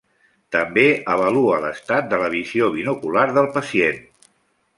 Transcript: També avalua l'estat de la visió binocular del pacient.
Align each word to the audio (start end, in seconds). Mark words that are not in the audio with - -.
També 0.53 0.85
avalua 1.15 1.59
l'estat 1.65 2.07
de 2.15 2.19
la 2.25 2.31
visió 2.37 2.71
binocular 2.79 3.27
del 3.37 3.51
pacient. 3.61 4.03